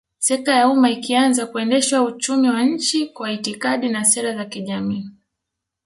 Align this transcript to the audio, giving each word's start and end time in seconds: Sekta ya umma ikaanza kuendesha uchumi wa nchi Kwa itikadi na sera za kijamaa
Sekta 0.27 0.53
ya 0.59 0.67
umma 0.71 0.89
ikaanza 0.95 1.45
kuendesha 1.45 2.03
uchumi 2.03 2.49
wa 2.49 2.63
nchi 2.63 3.05
Kwa 3.07 3.31
itikadi 3.31 3.89
na 3.89 4.05
sera 4.05 4.35
za 4.35 4.45
kijamaa 4.45 5.03